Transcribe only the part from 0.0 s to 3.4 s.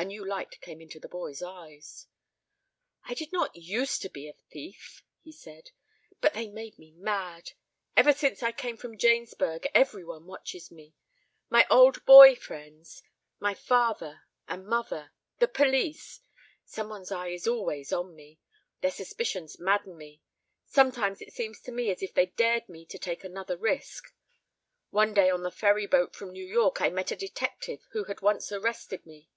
A new light came into the boy's eyes. "I did